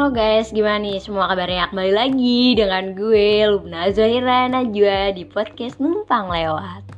[0.00, 1.68] Halo guys, gimana nih semua kabarnya?
[1.68, 6.88] Kembali lagi dengan gue Lubna Zahira Najwa di podcast Numpang Lewat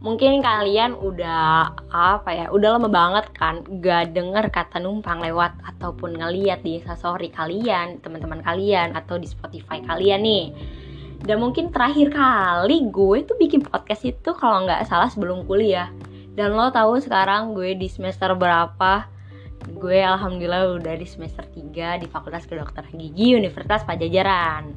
[0.00, 6.16] Mungkin kalian udah apa ya, udah lama banget kan gak denger kata numpang lewat Ataupun
[6.16, 10.56] ngeliat di instastory kalian, teman-teman kalian Atau di Spotify kalian nih
[11.28, 15.92] Dan mungkin terakhir kali gue tuh bikin podcast itu kalau nggak salah sebelum kuliah
[16.32, 19.11] Dan lo tahu sekarang gue di semester berapa?
[19.70, 24.74] Gue alhamdulillah udah di semester 3 di Fakultas Kedokteran Gigi Universitas Pajajaran.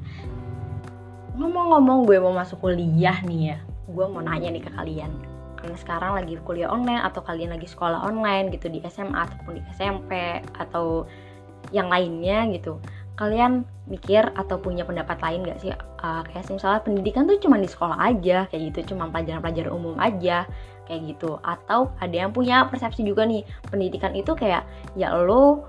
[1.36, 3.58] Ngomong-ngomong gue mau masuk kuliah nih ya,
[3.90, 5.12] gue mau nanya nih ke kalian.
[5.58, 9.62] Karena sekarang lagi kuliah online atau kalian lagi sekolah online gitu di SMA ataupun di
[9.74, 11.10] SMP atau
[11.74, 12.78] yang lainnya gitu.
[13.16, 15.72] Kalian mikir atau punya pendapat lain gak sih?
[16.04, 20.44] Uh, kayak misalnya pendidikan tuh cuma di sekolah aja, kayak gitu, cuma pelajaran-pelajaran umum aja
[20.86, 21.42] kayak gitu.
[21.42, 25.66] Atau ada yang punya persepsi juga nih pendidikan itu kayak ya lo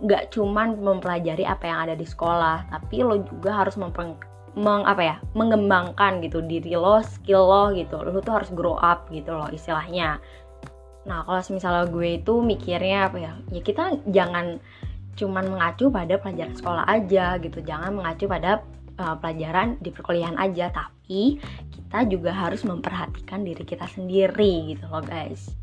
[0.00, 4.16] nggak cuman mempelajari apa yang ada di sekolah tapi lo juga harus mempeng
[4.56, 8.00] meng apa ya mengembangkan gitu diri lo skill lo gitu.
[8.00, 10.22] Lo tuh harus grow up gitu loh istilahnya.
[11.04, 14.56] Nah kalau misalnya gue itu mikirnya apa ya ya kita jangan
[15.14, 17.62] cuman mengacu pada pelajaran sekolah aja gitu.
[17.62, 18.62] Jangan mengacu pada
[18.98, 20.70] uh, pelajaran di perkuliahan aja.
[20.70, 21.38] Tapi
[21.70, 25.54] kita juga harus memperhatikan diri kita sendiri gitu loh guys.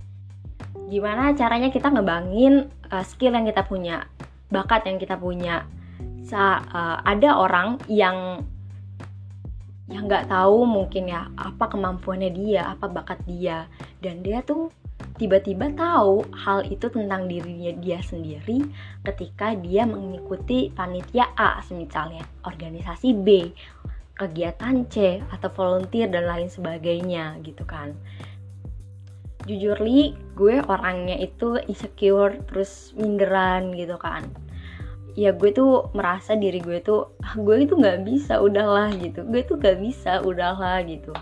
[0.88, 4.08] Gimana caranya kita ngebangin uh, skill yang kita punya
[4.52, 5.68] bakat yang kita punya?
[6.24, 8.44] Sa uh, ada orang yang
[9.92, 13.68] yang nggak tahu mungkin ya apa kemampuannya dia apa bakat dia.
[14.00, 14.72] Dan dia tuh
[15.22, 18.66] tiba-tiba tahu hal itu tentang dirinya dia sendiri
[19.06, 23.54] ketika dia mengikuti panitia A misalnya organisasi B
[24.18, 27.94] kegiatan C atau volunteer dan lain sebagainya gitu kan.
[29.46, 34.26] Jujur li gue orangnya itu insecure terus minderan gitu kan.
[35.14, 39.22] Ya gue tuh merasa diri gue tuh ah, gue itu nggak bisa udahlah gitu.
[39.30, 41.14] Gue tuh nggak bisa udahlah gitu.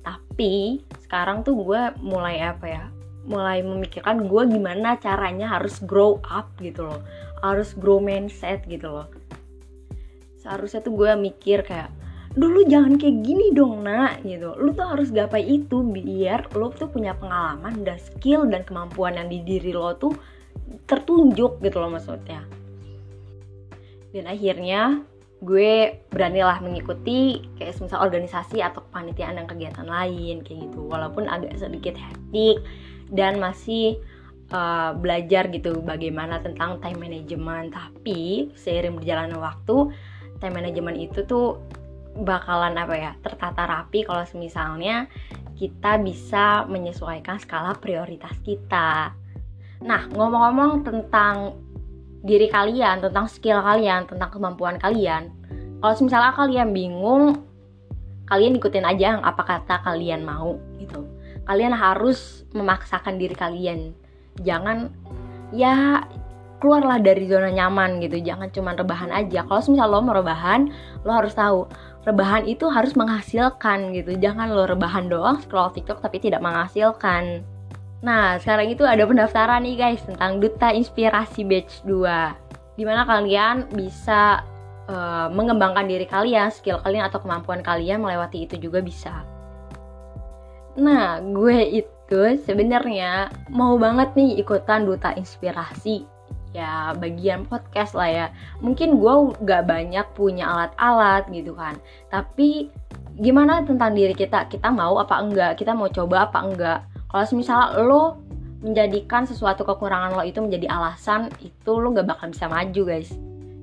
[0.00, 2.84] Tapi sekarang tuh gue mulai apa ya
[3.22, 7.00] mulai memikirkan gue gimana caranya harus grow up gitu loh.
[7.42, 9.08] Harus grow mindset gitu loh.
[10.42, 11.90] Seharusnya tuh gue mikir kayak
[12.32, 14.56] dulu jangan kayak gini dong nak gitu.
[14.58, 19.28] Lu tuh harus gapai itu biar lo tuh punya pengalaman dan skill dan kemampuan yang
[19.30, 20.14] di diri lo tuh
[20.88, 22.42] tertunjuk gitu loh maksudnya.
[24.12, 25.00] Dan akhirnya
[25.42, 30.86] gue beranilah mengikuti kayak misal organisasi atau kepanitiaan dan kegiatan lain kayak gitu.
[30.86, 32.62] Walaupun agak sedikit hektik
[33.12, 34.00] dan masih
[34.50, 37.76] uh, belajar gitu bagaimana tentang time management.
[37.76, 39.92] Tapi seiring berjalannya waktu
[40.40, 41.60] time management itu tuh
[42.12, 45.08] bakalan apa ya tertata rapi kalau misalnya
[45.56, 49.14] kita bisa menyesuaikan skala prioritas kita.
[49.84, 51.56] Nah ngomong-ngomong tentang
[52.22, 55.34] diri kalian tentang skill kalian tentang kemampuan kalian
[55.82, 57.42] kalau misalnya kalian bingung
[58.30, 61.02] kalian ikutin aja apa kata kalian mau gitu
[61.46, 63.92] kalian harus memaksakan diri kalian.
[64.40, 64.92] Jangan
[65.52, 66.06] ya
[66.62, 68.22] keluarlah dari zona nyaman gitu.
[68.22, 69.42] Jangan cuma rebahan aja.
[69.42, 70.70] Kalau misal lo mau rebahan
[71.02, 71.66] lo harus tahu
[72.06, 74.14] rebahan itu harus menghasilkan gitu.
[74.18, 77.42] Jangan lo rebahan doang scroll tiktok tapi tidak menghasilkan.
[78.02, 82.42] Nah sekarang itu ada pendaftaran nih guys tentang duta inspirasi batch 2
[82.72, 84.42] di mana kalian bisa
[84.88, 89.22] uh, mengembangkan diri kalian skill kalian atau kemampuan kalian melewati itu juga bisa
[90.78, 96.08] Nah, gue itu sebenarnya mau banget nih ikutan duta inspirasi.
[96.52, 98.26] Ya, bagian podcast lah ya.
[98.60, 101.80] Mungkin gue gak banyak punya alat-alat gitu kan.
[102.12, 102.68] Tapi
[103.16, 104.48] gimana tentang diri kita?
[104.48, 105.60] Kita mau apa enggak?
[105.60, 106.80] Kita mau coba apa enggak?
[107.08, 108.20] Kalau misalnya lo
[108.60, 113.12] menjadikan sesuatu kekurangan lo itu menjadi alasan, itu lo gak bakal bisa maju guys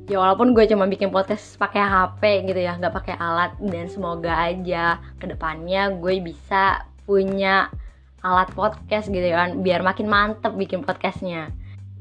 [0.09, 4.33] ya walaupun gue cuma bikin podcast pakai HP gitu ya nggak pakai alat dan semoga
[4.33, 7.73] aja ke depannya gue bisa punya
[8.21, 11.49] alat podcast gitu kan biar makin mantep bikin podcastnya.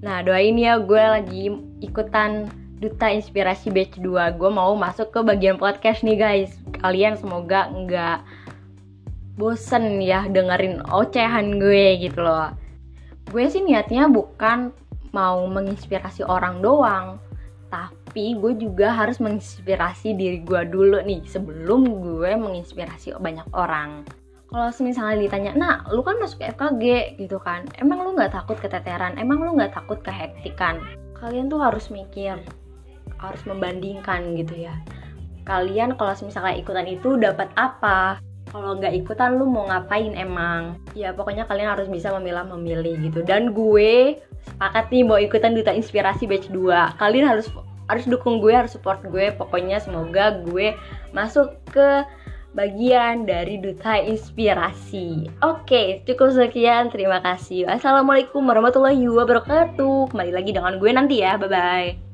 [0.05, 1.49] Nah doain ya gue lagi
[1.81, 2.45] ikutan
[2.77, 6.53] duta inspirasi batch 2 gue mau masuk ke bagian podcast nih guys.
[6.85, 8.21] Kalian semoga nggak
[9.41, 12.53] bosen ya dengerin ocehan gue gitu loh.
[13.33, 14.77] Gue sih niatnya bukan
[15.17, 17.17] mau menginspirasi orang doang
[17.69, 24.09] tapi gue juga harus menginspirasi diri gue dulu nih sebelum gue menginspirasi banyak orang
[24.49, 29.21] kalau misalnya ditanya, nah lu kan masuk FKG gitu kan, emang lu nggak takut keteteran,
[29.21, 30.81] emang lu nggak takut kehektikan?
[31.21, 32.41] Kalian tuh harus mikir,
[33.21, 34.73] harus membandingkan gitu ya.
[35.45, 38.21] Kalian kalau misalnya ikutan itu dapat apa?
[38.49, 40.81] Kalau nggak ikutan lu mau ngapain emang?
[40.97, 43.21] Ya pokoknya kalian harus bisa memilah memilih gitu.
[43.21, 44.17] Dan gue
[44.49, 46.97] sepakat nih mau ikutan duta inspirasi batch 2.
[46.97, 47.53] Kalian harus
[47.89, 50.77] harus dukung gue harus support gue pokoknya semoga gue
[51.17, 52.05] masuk ke
[52.59, 55.31] bagian dari duta inspirasi.
[55.47, 56.91] Oke, cukup sekian.
[56.91, 57.71] Terima kasih.
[57.71, 60.11] Assalamualaikum warahmatullahi wabarakatuh.
[60.11, 61.39] Kembali lagi dengan gue nanti ya.
[61.39, 62.08] Bye bye.